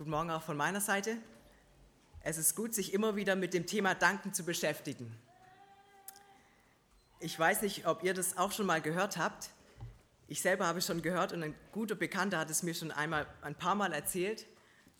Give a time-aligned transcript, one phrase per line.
[0.00, 1.18] Guten Morgen auch von meiner Seite.
[2.22, 5.14] Es ist gut, sich immer wieder mit dem Thema Danken zu beschäftigen.
[7.18, 9.50] Ich weiß nicht, ob ihr das auch schon mal gehört habt.
[10.26, 13.26] Ich selber habe es schon gehört und ein guter Bekannter hat es mir schon einmal
[13.42, 14.46] ein paar Mal erzählt,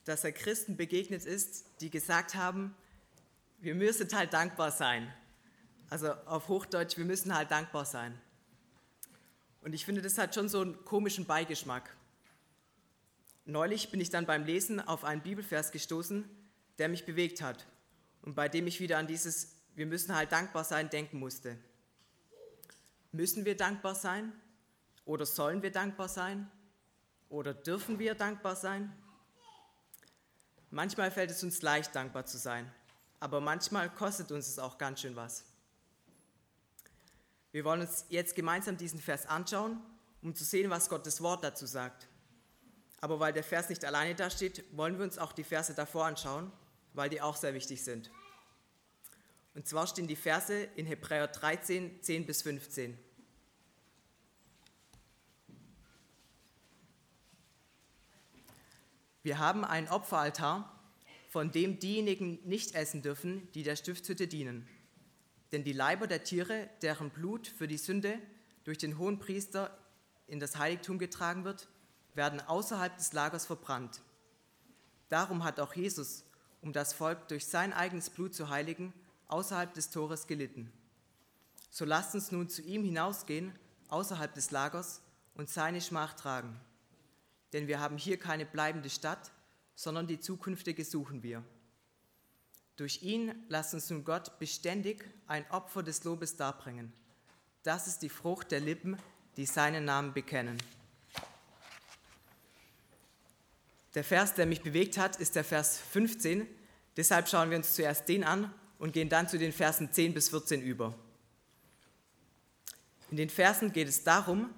[0.05, 2.77] dass er Christen begegnet ist, die gesagt haben,
[3.59, 5.11] wir müssen halt dankbar sein.
[5.89, 8.21] Also auf Hochdeutsch, wir müssen halt dankbar sein.
[9.63, 11.97] Und ich finde, das hat schon so einen komischen Beigeschmack.
[13.51, 16.25] Neulich bin ich dann beim Lesen auf einen Bibelvers gestoßen,
[16.79, 17.67] der mich bewegt hat
[18.23, 21.59] und bei dem ich wieder an dieses Wir müssen halt dankbar sein denken musste.
[23.11, 24.33] Müssen wir dankbar sein?
[25.05, 26.49] Oder sollen wir dankbar sein?
[27.29, 28.97] Oder dürfen wir dankbar sein?
[30.71, 32.73] Manchmal fällt es uns leicht, dankbar zu sein,
[33.19, 35.45] aber manchmal kostet uns es auch ganz schön was.
[37.51, 39.83] Wir wollen uns jetzt gemeinsam diesen Vers anschauen,
[40.23, 42.10] um zu sehen, was Gottes Wort dazu sagt.
[43.01, 46.07] Aber weil der Vers nicht alleine da steht, wollen wir uns auch die Verse davor
[46.07, 46.53] anschauen,
[46.93, 48.11] weil die auch sehr wichtig sind.
[49.55, 52.97] Und zwar stehen die Verse in Hebräer 13, 10 bis 15.
[59.23, 60.81] Wir haben einen Opferaltar,
[61.29, 64.67] von dem diejenigen nicht essen dürfen, die der Stiftshütte dienen.
[65.53, 68.19] Denn die Leiber der Tiere, deren Blut für die Sünde
[68.65, 69.77] durch den Hohenpriester
[70.27, 71.69] in das Heiligtum getragen wird,
[72.15, 74.01] werden außerhalb des Lagers verbrannt.
[75.09, 76.25] Darum hat auch Jesus,
[76.63, 78.93] um das Volk durch sein eigenes Blut zu heiligen,
[79.29, 80.73] außerhalb des Tores gelitten.
[81.71, 83.53] So lasst uns nun zu ihm hinausgehen,
[83.89, 85.03] außerhalb des Lagers,
[85.35, 86.61] und seine Schmach tragen.
[87.53, 89.31] Denn wir haben hier keine bleibende Stadt,
[89.75, 91.43] sondern die zukünftige suchen wir.
[92.77, 96.93] Durch ihn lasst uns nun Gott beständig ein Opfer des Lobes darbringen.
[97.63, 98.97] Das ist die Frucht der Lippen,
[99.37, 100.59] die seinen Namen bekennen.
[103.95, 106.47] Der Vers, der mich bewegt hat, ist der Vers 15.
[106.97, 110.29] Deshalb schauen wir uns zuerst den an und gehen dann zu den Versen 10 bis
[110.29, 110.95] 14 über.
[113.11, 114.51] In den Versen geht es darum,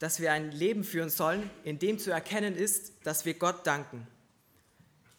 [0.00, 4.06] dass wir ein Leben führen sollen, in dem zu erkennen ist, dass wir Gott danken.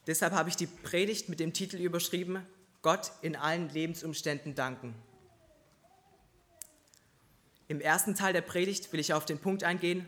[0.07, 2.45] Deshalb habe ich die Predigt mit dem Titel überschrieben,
[2.81, 4.95] Gott in allen Lebensumständen danken.
[7.67, 10.05] Im ersten Teil der Predigt will ich auf den Punkt eingehen,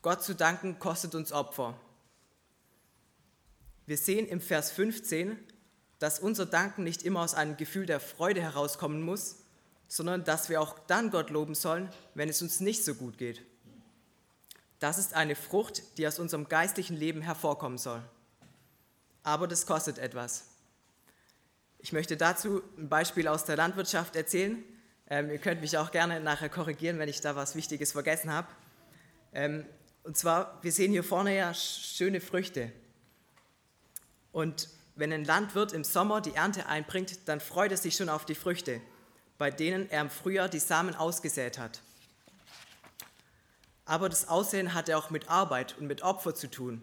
[0.00, 1.78] Gott zu danken kostet uns Opfer.
[3.86, 5.38] Wir sehen im Vers 15,
[5.98, 9.36] dass unser Danken nicht immer aus einem Gefühl der Freude herauskommen muss,
[9.88, 13.42] sondern dass wir auch dann Gott loben sollen, wenn es uns nicht so gut geht.
[14.78, 18.02] Das ist eine Frucht, die aus unserem geistlichen Leben hervorkommen soll.
[19.22, 20.46] Aber das kostet etwas.
[21.78, 24.64] Ich möchte dazu ein Beispiel aus der Landwirtschaft erzählen.
[25.08, 28.48] Ähm, ihr könnt mich auch gerne nachher korrigieren, wenn ich da was Wichtiges vergessen habe.
[29.32, 29.66] Ähm,
[30.04, 32.72] und zwar, wir sehen hier vorne ja schöne Früchte.
[34.32, 38.24] Und wenn ein Landwirt im Sommer die Ernte einbringt, dann freut er sich schon auf
[38.24, 38.80] die Früchte,
[39.38, 41.80] bei denen er im Frühjahr die Samen ausgesät hat.
[43.84, 46.82] Aber das Aussehen hatte auch mit Arbeit und mit Opfer zu tun.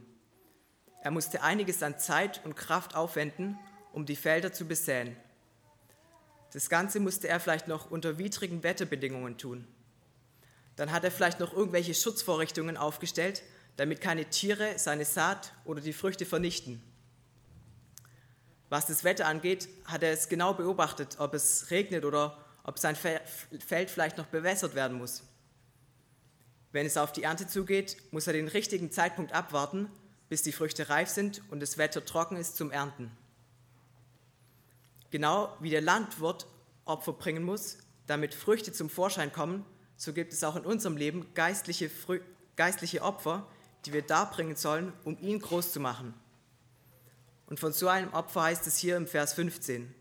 [1.01, 3.57] Er musste einiges an Zeit und Kraft aufwenden,
[3.93, 5.16] um die Felder zu besäen.
[6.51, 9.67] Das Ganze musste er vielleicht noch unter widrigen Wetterbedingungen tun.
[10.75, 13.43] Dann hat er vielleicht noch irgendwelche Schutzvorrichtungen aufgestellt,
[13.77, 16.81] damit keine Tiere seine Saat oder die Früchte vernichten.
[18.69, 22.96] Was das Wetter angeht, hat er es genau beobachtet, ob es regnet oder ob sein
[22.96, 25.24] Feld vielleicht noch bewässert werden muss.
[26.72, 29.90] Wenn es auf die Ernte zugeht, muss er den richtigen Zeitpunkt abwarten,
[30.29, 33.12] bis die Früchte reif sind und das Wetter trocken ist zum Ernten.
[35.09, 36.46] Genau wie der Landwirt
[36.85, 39.66] Opfer bringen muss, damit Früchte zum Vorschein kommen,
[39.97, 41.90] so gibt es auch in unserem Leben geistliche,
[42.56, 43.47] geistliche Opfer,
[43.85, 46.13] die wir darbringen sollen, um ihn groß zu machen.
[47.49, 49.93] Und von so einem Opfer heißt es hier im Vers 15.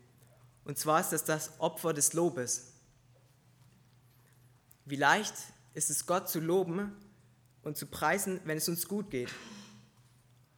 [0.65, 2.73] Und zwar ist das das Opfer des Lobes.
[4.85, 5.33] Wie leicht
[5.73, 6.95] ist es Gott zu loben
[7.63, 9.33] und zu preisen, wenn es uns gut geht.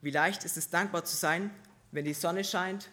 [0.02, 1.50] Wie leicht ist es dankbar zu sein,
[1.91, 2.90] wenn die Sonne scheint,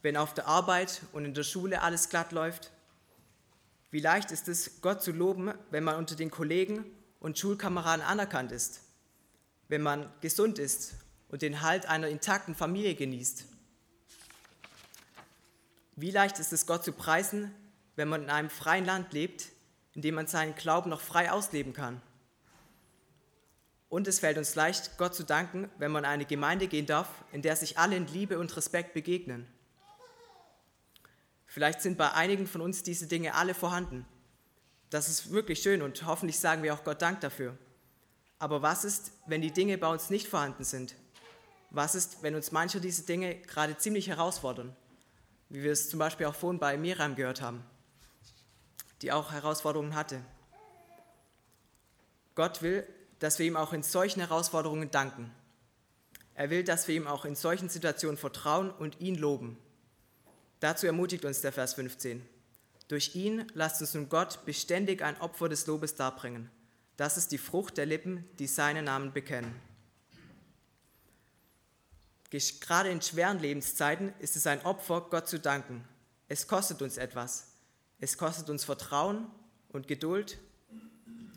[0.00, 2.72] wenn auf der Arbeit und in der Schule alles glatt läuft.
[3.90, 6.86] Wie leicht ist es, Gott zu loben, wenn man unter den Kollegen
[7.20, 8.80] und Schulkameraden anerkannt ist,
[9.68, 10.94] wenn man gesund ist
[11.28, 13.46] und den Halt einer intakten Familie genießt.
[15.96, 17.54] Wie leicht ist es, Gott zu preisen,
[17.96, 19.46] wenn man in einem freien Land lebt,
[19.94, 22.02] in dem man seinen Glauben noch frei ausleben kann.
[23.88, 27.08] Und es fällt uns leicht, Gott zu danken, wenn man in eine Gemeinde gehen darf,
[27.32, 29.46] in der sich alle in Liebe und Respekt begegnen.
[31.46, 34.04] Vielleicht sind bei einigen von uns diese Dinge alle vorhanden.
[34.90, 37.56] Das ist wirklich schön und hoffentlich sagen wir auch Gott Dank dafür.
[38.38, 40.94] Aber was ist, wenn die Dinge bei uns nicht vorhanden sind?
[41.76, 44.74] Was ist, wenn uns manche dieser Dinge gerade ziemlich herausfordern,
[45.48, 47.62] wie wir es zum Beispiel auch vorhin bei Miriam gehört haben,
[49.02, 50.20] die auch Herausforderungen hatte.
[52.34, 52.86] Gott will,
[53.18, 55.30] dass wir ihm auch in solchen Herausforderungen danken.
[56.34, 59.56] Er will, dass wir ihm auch in solchen Situationen vertrauen und ihn loben.
[60.60, 62.26] Dazu ermutigt uns der Vers 15.
[62.88, 66.50] Durch ihn lasst uns nun Gott beständig ein Opfer des Lobes darbringen.
[66.96, 69.54] Das ist die Frucht der Lippen, die seinen Namen bekennen.
[72.60, 75.84] Gerade in schweren Lebenszeiten ist es ein Opfer, Gott zu danken.
[76.28, 77.52] Es kostet uns etwas.
[77.98, 79.26] Es kostet uns Vertrauen
[79.68, 80.38] und Geduld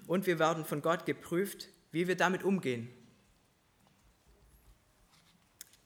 [0.08, 2.90] und wir werden von Gott geprüft, wie wir damit umgehen.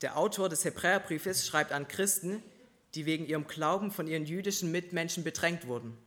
[0.02, 2.42] Der Autor des Hebräerbriefes schreibt an Christen,
[2.96, 5.98] die wegen ihrem Glauben von ihren jüdischen Mitmenschen bedrängt wurden.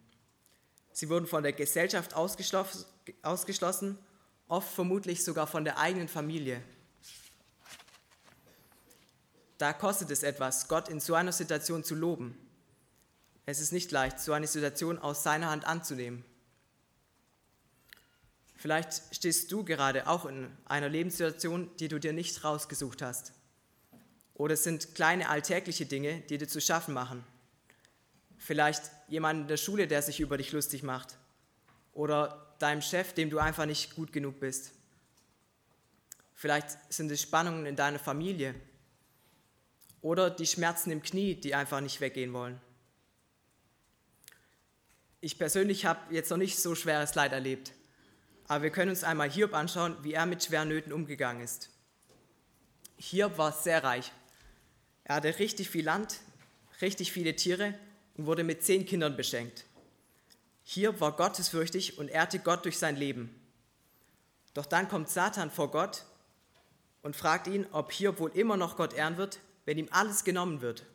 [0.92, 3.98] Sie wurden von der Gesellschaft ausgeschlossen,
[4.48, 6.62] oft vermutlich sogar von der eigenen Familie.
[9.58, 12.36] Da kostet es etwas, Gott in so einer Situation zu loben.
[13.46, 16.24] Es ist nicht leicht, so eine Situation aus seiner Hand anzunehmen.
[18.56, 23.32] Vielleicht stehst du gerade auch in einer Lebenssituation, die du dir nicht rausgesucht hast.
[24.34, 27.24] Oder es sind kleine alltägliche Dinge, die dir zu schaffen machen.
[28.38, 31.16] Vielleicht jemand in der Schule, der sich über dich lustig macht.
[31.92, 34.72] Oder deinem Chef, dem du einfach nicht gut genug bist.
[36.34, 38.54] Vielleicht sind es Spannungen in deiner Familie.
[40.02, 42.60] Oder die Schmerzen im Knie, die einfach nicht weggehen wollen.
[45.20, 47.72] Ich persönlich habe jetzt noch nicht so schweres Leid erlebt.
[48.48, 51.70] Aber wir können uns einmal Hiob anschauen, wie er mit schweren Nöten umgegangen ist.
[52.96, 54.12] Hiob war sehr reich.
[55.04, 56.20] Er hatte richtig viel Land,
[56.80, 57.74] richtig viele Tiere
[58.16, 59.64] und wurde mit zehn Kindern beschenkt.
[60.64, 63.34] Hiob war gottesfürchtig und ehrte Gott durch sein Leben.
[64.54, 66.04] Doch dann kommt Satan vor Gott
[67.02, 70.62] und fragt ihn, ob Hiob wohl immer noch Gott ehren wird, wenn ihm alles genommen
[70.62, 70.86] wird.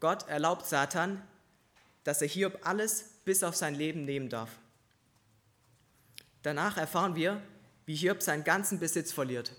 [0.00, 1.22] Gott erlaubt Satan,
[2.04, 4.50] dass er Hiob alles bis auf sein Leben nehmen darf.
[6.42, 7.40] Danach erfahren wir,
[7.86, 9.52] wie Hiob seinen ganzen Besitz verliert.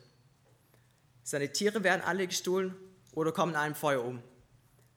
[1.23, 2.75] Seine Tiere werden alle gestohlen
[3.13, 4.21] oder kommen in einem Feuer um.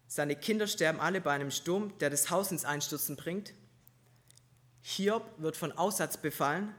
[0.09, 3.55] Seine Kinder sterben alle bei einem Sturm, der das Haus ins Einstürzen bringt.
[4.83, 6.75] Hiob wird von Aussatz befallen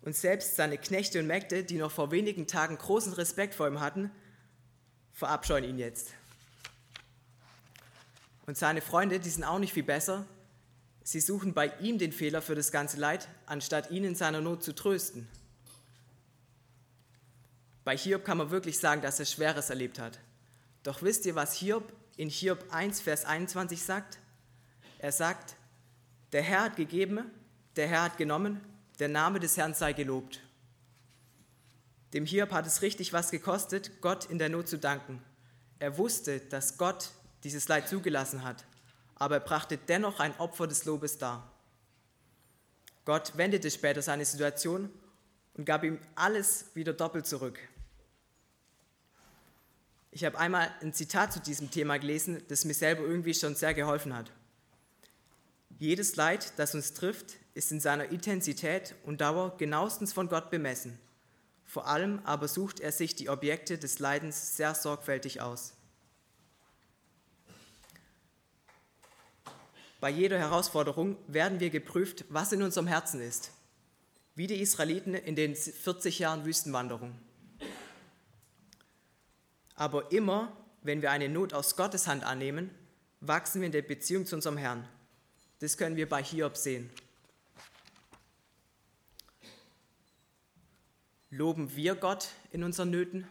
[0.00, 3.80] und selbst seine Knechte und Mägde, die noch vor wenigen Tagen großen Respekt vor ihm
[3.80, 4.10] hatten,
[5.16, 6.12] verabscheuen ihn jetzt.
[8.46, 10.26] Und seine Freunde, die sind auch nicht viel besser.
[11.02, 14.62] Sie suchen bei ihm den Fehler für das ganze Leid, anstatt ihn in seiner Not
[14.62, 15.26] zu trösten.
[17.82, 20.18] Bei Hiob kann man wirklich sagen, dass er Schweres erlebt hat.
[20.82, 24.18] Doch wisst ihr, was Hiob in Hiob 1, Vers 21 sagt?
[24.98, 25.56] Er sagt,
[26.32, 27.30] der Herr hat gegeben,
[27.76, 28.60] der Herr hat genommen,
[28.98, 30.40] der Name des Herrn sei gelobt.
[32.16, 35.22] Dem Hiob hat es richtig was gekostet, Gott in der Not zu danken.
[35.78, 37.10] Er wusste, dass Gott
[37.44, 38.64] dieses Leid zugelassen hat,
[39.16, 41.52] aber er brachte dennoch ein Opfer des Lobes dar.
[43.04, 44.88] Gott wendete später seine Situation
[45.58, 47.58] und gab ihm alles wieder doppelt zurück.
[50.10, 53.74] Ich habe einmal ein Zitat zu diesem Thema gelesen, das mir selber irgendwie schon sehr
[53.74, 54.32] geholfen hat.
[55.78, 60.98] Jedes Leid, das uns trifft, ist in seiner Intensität und Dauer genauestens von Gott bemessen.
[61.76, 65.74] Vor allem aber sucht er sich die Objekte des Leidens sehr sorgfältig aus.
[70.00, 73.50] Bei jeder Herausforderung werden wir geprüft, was in unserem Herzen ist,
[74.36, 77.14] wie die Israeliten in den 40 Jahren Wüstenwanderung.
[79.74, 82.70] Aber immer, wenn wir eine Not aus Gottes Hand annehmen,
[83.20, 84.88] wachsen wir in der Beziehung zu unserem Herrn.
[85.58, 86.88] Das können wir bei Hiob sehen.
[91.36, 93.28] Loben wir Gott in unseren Nöten?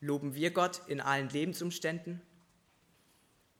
[0.00, 2.22] Loben wir Gott in allen Lebensumständen?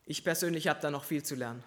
[0.07, 1.65] Ich persönlich habe da noch viel zu lernen.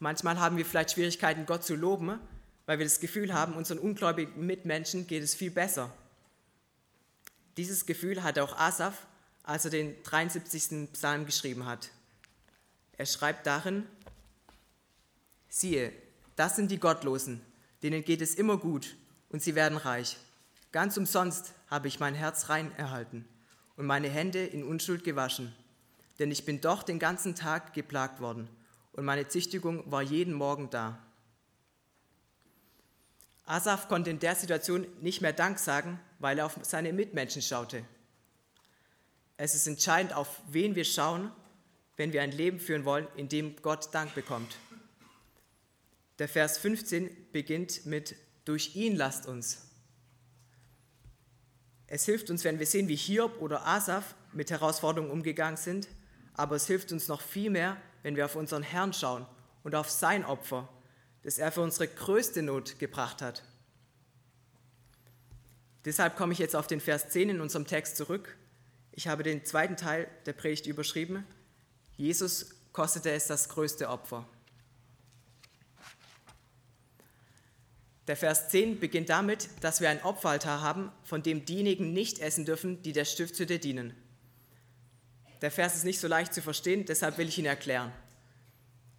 [0.00, 2.20] Manchmal haben wir vielleicht Schwierigkeiten, Gott zu loben,
[2.66, 5.90] weil wir das Gefühl haben, unseren ungläubigen Mitmenschen geht es viel besser.
[7.56, 9.06] Dieses Gefühl hatte auch Asaf,
[9.44, 10.92] als er den 73.
[10.92, 11.88] Psalm geschrieben hat.
[12.98, 13.86] Er schreibt darin,
[15.48, 15.90] siehe,
[16.36, 17.40] das sind die Gottlosen,
[17.82, 18.96] denen geht es immer gut
[19.28, 20.16] und sie werden reich.
[20.72, 23.26] Ganz umsonst habe ich mein Herz rein erhalten
[23.76, 25.54] und meine Hände in Unschuld gewaschen.
[26.18, 28.48] Denn ich bin doch den ganzen Tag geplagt worden
[28.92, 30.98] und meine Züchtigung war jeden Morgen da.
[33.44, 37.82] Asaf konnte in der Situation nicht mehr Dank sagen, weil er auf seine Mitmenschen schaute.
[39.38, 41.30] Es ist entscheidend, auf wen wir schauen,
[41.96, 44.56] wenn wir ein Leben führen wollen, in dem Gott Dank bekommt.
[46.18, 49.68] Der Vers 15 beginnt mit Durch ihn lasst uns.
[51.86, 55.88] Es hilft uns, wenn wir sehen, wie Hiob oder Asaf mit Herausforderungen umgegangen sind,
[56.34, 59.26] aber es hilft uns noch viel mehr, wenn wir auf unseren Herrn schauen
[59.62, 60.68] und auf sein Opfer,
[61.22, 63.42] das er für unsere größte Not gebracht hat.
[65.84, 68.36] Deshalb komme ich jetzt auf den Vers 10 in unserem Text zurück.
[68.92, 71.24] Ich habe den zweiten Teil der Predigt überschrieben.
[71.96, 74.28] Jesus kostete es das größte Opfer.
[78.08, 82.46] Der Vers 10 beginnt damit, dass wir ein Opferaltar haben, von dem diejenigen nicht essen
[82.46, 83.94] dürfen, die der Stiftshütte dienen.
[85.42, 87.92] Der Vers ist nicht so leicht zu verstehen, deshalb will ich ihn erklären.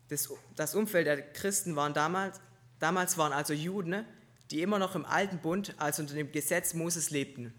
[0.09, 2.39] Das, das Umfeld der Christen waren damals,
[2.77, 4.05] damals waren also Juden,
[4.51, 7.53] die immer noch im alten Bund, also unter dem Gesetz Moses lebten.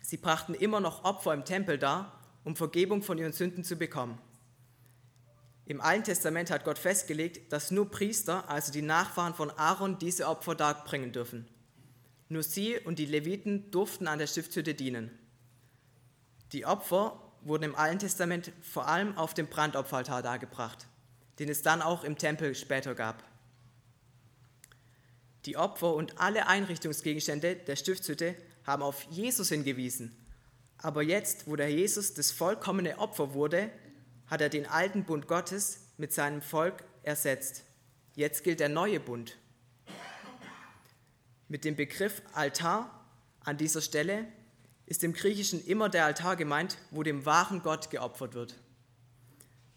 [0.00, 4.18] Sie brachten immer noch Opfer im Tempel dar, um Vergebung von ihren Sünden zu bekommen.
[5.68, 10.28] Im Alten Testament hat Gott festgelegt, dass nur Priester, also die Nachfahren von Aaron, diese
[10.28, 11.48] Opfer darbringen dürfen.
[12.28, 15.10] Nur sie und die Leviten durften an der Stiftshütte dienen.
[16.52, 20.86] Die Opfer wurden im Alten Testament vor allem auf dem Brandopferaltar dargebracht,
[21.40, 23.24] den es dann auch im Tempel später gab.
[25.46, 30.16] Die Opfer und alle Einrichtungsgegenstände der Stiftshütte haben auf Jesus hingewiesen.
[30.78, 33.70] Aber jetzt, wo der Jesus das vollkommene Opfer wurde,
[34.26, 37.64] hat er den alten Bund Gottes mit seinem Volk ersetzt.
[38.14, 39.36] Jetzt gilt der neue Bund.
[41.48, 43.06] Mit dem Begriff Altar
[43.40, 44.26] an dieser Stelle
[44.86, 48.56] ist im Griechischen immer der Altar gemeint, wo dem wahren Gott geopfert wird.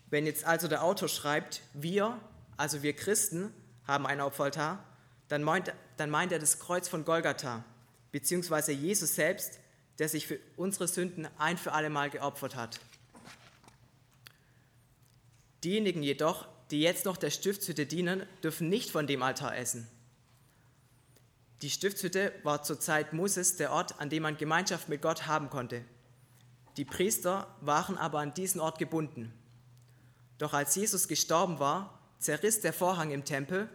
[0.08, 2.20] Wenn jetzt also der Autor schreibt, wir,
[2.58, 3.54] also wir Christen,
[3.86, 4.84] haben einen Opferaltar,
[5.28, 7.64] dann meint, dann meint er das Kreuz von Golgatha,
[8.12, 9.60] beziehungsweise Jesus selbst,
[10.00, 12.80] der sich für unsere Sünden ein für alle Mal geopfert hat.
[15.64, 19.88] Diejenigen jedoch, die jetzt noch der Stiftshütte dienen, dürfen nicht von dem Altar essen.
[21.62, 25.50] Die Stiftshütte war zur Zeit Moses der Ort, an dem man Gemeinschaft mit Gott haben
[25.50, 25.84] konnte.
[26.78, 29.34] Die Priester waren aber an diesen Ort gebunden.
[30.38, 33.70] Doch als Jesus gestorben war, zerriss der Vorhang im Tempel.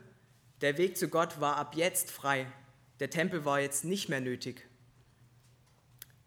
[0.62, 2.50] Der Weg zu Gott war ab jetzt frei.
[3.00, 4.66] Der Tempel war jetzt nicht mehr nötig.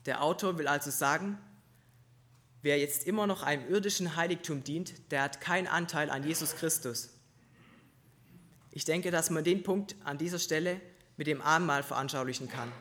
[0.05, 1.39] Der Autor will also sagen,
[2.61, 7.09] Wer jetzt immer noch einem irdischen Heiligtum dient, der hat keinen Anteil an Jesus Christus.
[8.71, 10.81] Ich denke, dass man den Punkt an dieser Stelle
[11.17, 12.71] mit dem Abendmahl veranschaulichen kann.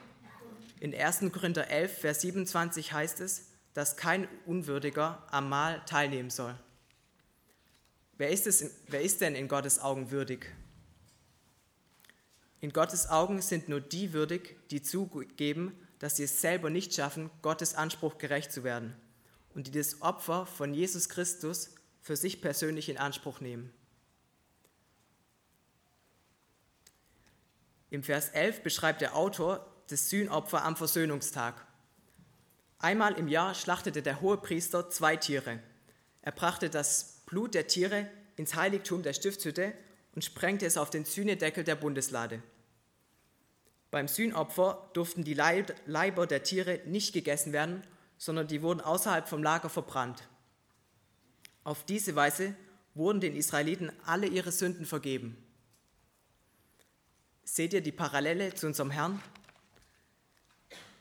[0.80, 1.30] In 1.
[1.33, 6.54] Korinther 11, Vers 27 heißt es, dass kein Unwürdiger am Mahl teilnehmen soll.
[8.18, 10.54] Wer ist, es, wer ist denn in Gottes Augen würdig?
[12.61, 17.30] In Gottes Augen sind nur die würdig, die zugeben, dass sie es selber nicht schaffen,
[17.42, 18.97] Gottes Anspruch gerecht zu werden
[19.57, 21.71] und die das Opfer von Jesus Christus
[22.03, 23.73] für sich persönlich in Anspruch nehmen.
[27.89, 31.67] Im Vers 11 beschreibt der Autor das Sühnopfer am Versöhnungstag.
[32.79, 35.61] Einmal im Jahr schlachtete der Hohepriester zwei Tiere.
[36.21, 39.73] Er brachte das Blut der Tiere ins Heiligtum der Stiftshütte
[40.15, 42.43] und sprengte es auf den Sühnedeckel der Bundeslade.
[43.91, 47.83] Beim Sühnopfer durften die Leiber der Tiere nicht gegessen werden
[48.18, 50.28] sondern die wurden außerhalb vom Lager verbrannt.
[51.64, 52.54] Auf diese Weise
[52.94, 55.37] wurden den Israeliten alle ihre Sünden vergeben.
[57.44, 59.23] Seht ihr die Parallele zu unserem Herrn?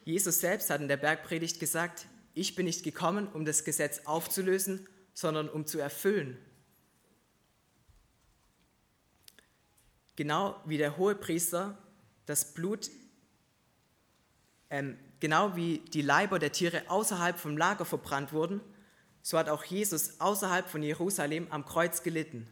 [0.04, 4.88] Jesus selbst hat in der Bergpredigt gesagt, ich bin nicht gekommen, um das Gesetz aufzulösen,
[5.14, 6.38] sondern um zu erfüllen.
[10.16, 11.78] Genau wie der Hohepriester
[12.26, 12.90] das Blut
[14.70, 18.62] ähm, Genau wie die Leiber der Tiere außerhalb vom Lager verbrannt wurden,
[19.22, 22.48] so hat auch Jesus außerhalb von Jerusalem am Kreuz gelitten.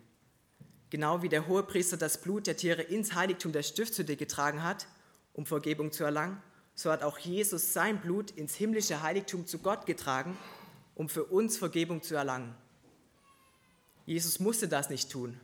[0.89, 4.87] Genau wie der Hohepriester das Blut der Tiere ins Heiligtum der Stiftshütte getragen hat,
[5.33, 6.41] um Vergebung zu erlangen,
[6.75, 10.37] so hat auch Jesus sein Blut ins himmlische Heiligtum zu Gott getragen,
[10.95, 12.55] um für uns Vergebung zu erlangen.
[14.05, 15.39] Jesus musste das nicht tun.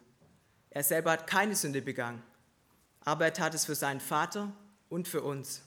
[0.70, 2.22] Er selber hat keine Sünde begangen,
[3.02, 4.52] aber er tat es für seinen Vater
[4.90, 5.64] und für uns.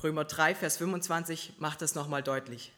[0.00, 2.72] Römer 3, Vers 25 macht das nochmal deutlich.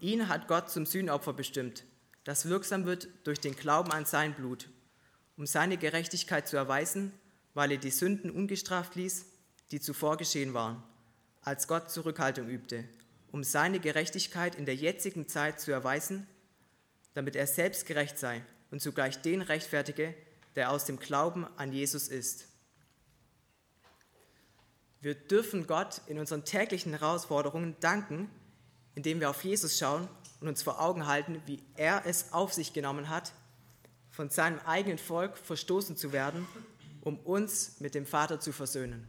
[0.00, 1.84] Ihn hat Gott zum Sühnopfer bestimmt,
[2.24, 4.68] das wirksam wird durch den Glauben an sein Blut,
[5.36, 7.12] um seine Gerechtigkeit zu erweisen,
[7.54, 9.26] weil er die Sünden ungestraft ließ,
[9.70, 10.82] die zuvor geschehen waren,
[11.42, 12.82] als Gott Zurückhaltung übte,
[13.30, 16.26] um seine Gerechtigkeit in der jetzigen Zeit zu erweisen,
[17.12, 20.14] damit er selbst gerecht sei und zugleich den rechtfertige,
[20.56, 22.48] der aus dem Glauben an Jesus ist.
[25.04, 28.30] Wir dürfen Gott in unseren täglichen Herausforderungen danken,
[28.94, 30.08] indem wir auf Jesus schauen
[30.40, 33.34] und uns vor Augen halten, wie er es auf sich genommen hat,
[34.10, 36.48] von seinem eigenen Volk verstoßen zu werden,
[37.02, 39.06] um uns mit dem Vater zu versöhnen.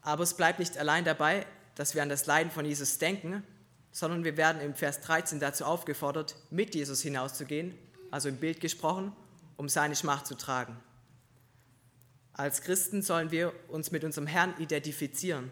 [0.00, 3.42] Aber es bleibt nicht allein dabei, dass wir an das Leiden von Jesus denken,
[3.90, 7.76] sondern wir werden im Vers 13 dazu aufgefordert, mit Jesus hinauszugehen,
[8.12, 9.10] also im Bild gesprochen,
[9.56, 10.76] um seine Schmach zu tragen.
[12.38, 15.50] Als Christen sollen wir uns mit unserem Herrn identifizieren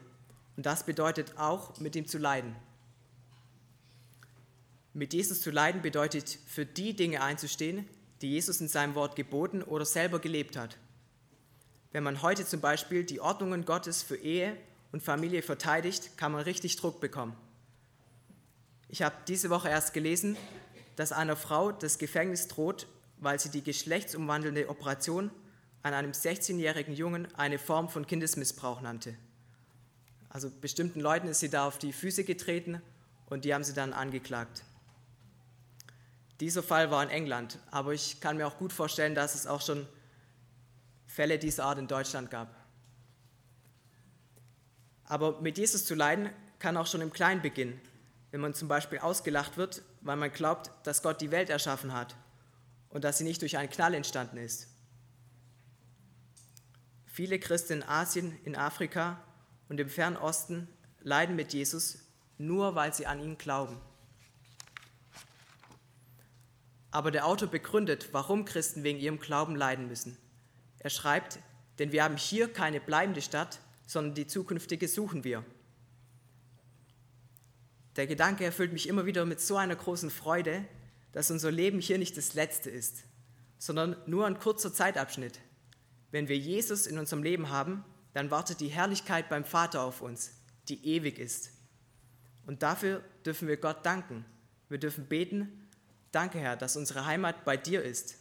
[0.56, 2.54] und das bedeutet auch, mit ihm zu leiden.
[4.94, 7.88] Mit Jesus zu leiden bedeutet, für die Dinge einzustehen,
[8.22, 10.78] die Jesus in seinem Wort geboten oder selber gelebt hat.
[11.90, 14.56] Wenn man heute zum Beispiel die Ordnungen Gottes für Ehe
[14.92, 17.36] und Familie verteidigt, kann man richtig Druck bekommen.
[18.88, 20.36] Ich habe diese Woche erst gelesen,
[20.94, 22.86] dass einer Frau das Gefängnis droht,
[23.18, 25.32] weil sie die geschlechtsumwandelnde Operation
[25.86, 29.14] an einem 16-jährigen Jungen eine Form von Kindesmissbrauch nannte.
[30.28, 32.82] Also bestimmten Leuten ist sie da auf die Füße getreten
[33.26, 34.64] und die haben sie dann angeklagt.
[36.40, 39.60] Dieser Fall war in England, aber ich kann mir auch gut vorstellen, dass es auch
[39.60, 39.86] schon
[41.06, 42.52] Fälle dieser Art in Deutschland gab.
[45.04, 47.80] Aber mit Jesus zu leiden kann auch schon im Kleinen beginnen,
[48.32, 52.16] wenn man zum Beispiel ausgelacht wird, weil man glaubt, dass Gott die Welt erschaffen hat
[52.88, 54.66] und dass sie nicht durch einen Knall entstanden ist.
[57.16, 59.18] Viele Christen in Asien, in Afrika
[59.70, 60.68] und im Fernen Osten
[61.00, 62.00] leiden mit Jesus
[62.36, 63.80] nur, weil sie an ihn glauben.
[66.90, 70.18] Aber der Autor begründet, warum Christen wegen ihrem Glauben leiden müssen.
[70.78, 71.38] Er schreibt,
[71.78, 75.42] denn wir haben hier keine bleibende Stadt, sondern die zukünftige suchen wir.
[77.96, 80.66] Der Gedanke erfüllt mich immer wieder mit so einer großen Freude,
[81.12, 83.04] dass unser Leben hier nicht das letzte ist,
[83.56, 85.40] sondern nur ein kurzer Zeitabschnitt.
[86.16, 90.30] Wenn wir Jesus in unserem Leben haben, dann wartet die Herrlichkeit beim Vater auf uns,
[90.66, 91.50] die ewig ist.
[92.46, 94.24] Und dafür dürfen wir Gott danken.
[94.70, 95.68] Wir dürfen beten,
[96.12, 98.16] danke Herr, dass unsere Heimat bei dir ist.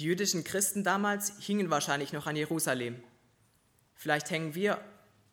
[0.00, 3.00] Die jüdischen Christen damals hingen wahrscheinlich noch an Jerusalem.
[3.94, 4.80] Vielleicht hängen wir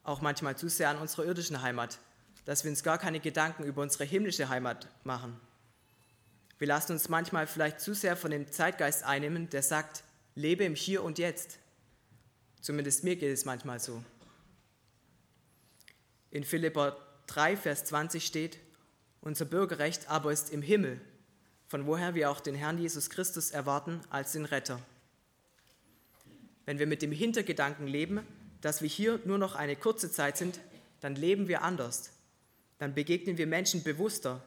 [0.04, 1.98] auch manchmal zu sehr an unserer irdischen Heimat,
[2.46, 5.42] dass wir uns gar keine Gedanken über unsere himmlische Heimat machen.
[6.62, 10.04] Wir lassen uns manchmal vielleicht zu sehr von dem Zeitgeist einnehmen, der sagt,
[10.36, 11.58] lebe im Hier und Jetzt.
[12.62, 14.04] Zumindest mir geht es manchmal so.
[16.30, 18.60] In Philipper 3, Vers 20 steht,
[19.22, 21.02] unser Bürgerrecht aber ist im Himmel,
[21.68, 24.80] von woher wir auch den Herrn Jesus Christus erwarten als den Retter.
[26.68, 28.20] Wenn wir mit dem Hintergedanken leben,
[28.62, 30.60] dass wir hier nur noch eine kurze Zeit sind,
[31.00, 32.12] dann leben wir anders.
[32.78, 34.44] Dann begegnen wir Menschen bewusster.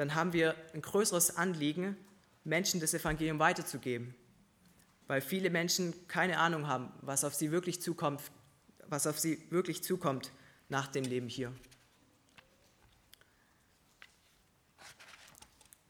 [0.00, 1.94] Dann haben wir ein größeres Anliegen,
[2.42, 4.14] Menschen das Evangelium weiterzugeben.
[5.08, 8.22] Weil viele Menschen keine Ahnung haben, was auf sie wirklich zukommt,
[8.86, 10.32] was auf sie wirklich zukommt
[10.70, 11.52] nach dem Leben hier.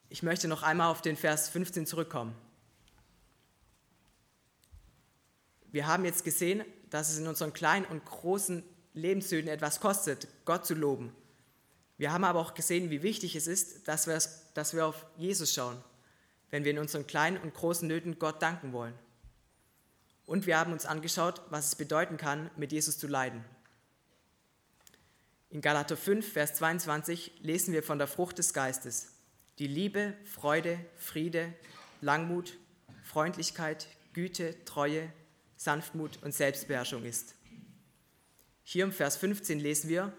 [0.09, 2.35] Ich möchte noch einmal auf den Vers 15 zurückkommen.
[5.70, 10.66] Wir haben jetzt gesehen, dass es in unseren kleinen und großen Lebenssünden etwas kostet, Gott
[10.66, 11.14] zu loben.
[12.00, 14.18] Wir haben aber auch gesehen, wie wichtig es ist, dass wir,
[14.54, 15.76] dass wir auf Jesus schauen,
[16.48, 18.94] wenn wir in unseren kleinen und großen Nöten Gott danken wollen.
[20.24, 23.44] Und wir haben uns angeschaut, was es bedeuten kann, mit Jesus zu leiden.
[25.50, 29.12] In Galater 5, Vers 22 lesen wir von der Frucht des Geistes
[29.58, 31.52] die Liebe, Freude, Friede,
[32.00, 32.56] Langmut,
[33.02, 35.12] Freundlichkeit, Güte, Treue,
[35.58, 37.34] Sanftmut und Selbstbeherrschung ist.
[38.64, 40.14] Hier im Vers 15 lesen wir,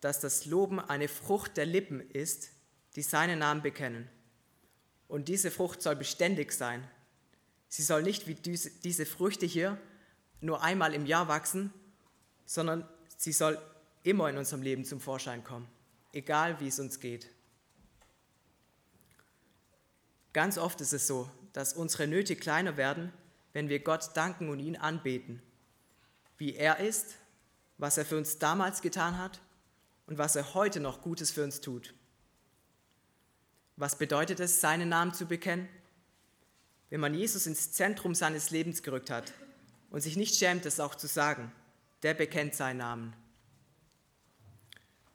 [0.00, 2.50] dass das Loben eine Frucht der Lippen ist,
[2.96, 4.08] die seinen Namen bekennen.
[5.08, 6.86] Und diese Frucht soll beständig sein.
[7.68, 9.78] Sie soll nicht wie diese Früchte hier
[10.40, 11.72] nur einmal im Jahr wachsen,
[12.46, 13.58] sondern sie soll
[14.02, 15.68] immer in unserem Leben zum Vorschein kommen,
[16.12, 17.28] egal wie es uns geht.
[20.32, 23.12] Ganz oft ist es so, dass unsere Nöte kleiner werden,
[23.52, 25.42] wenn wir Gott danken und ihn anbeten,
[26.36, 27.16] wie er ist,
[27.76, 29.40] was er für uns damals getan hat
[30.08, 31.94] und was er heute noch Gutes für uns tut.
[33.76, 35.68] Was bedeutet es, seinen Namen zu bekennen?
[36.90, 39.32] Wenn man Jesus ins Zentrum seines Lebens gerückt hat
[39.90, 41.52] und sich nicht schämt, es auch zu sagen,
[42.02, 43.12] der bekennt seinen Namen.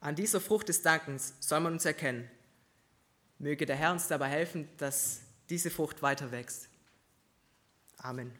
[0.00, 2.30] An dieser Frucht des Dankens soll man uns erkennen,
[3.40, 6.68] Möge der Herr uns dabei helfen, dass diese Frucht weiter wächst.
[7.98, 8.32] Amen.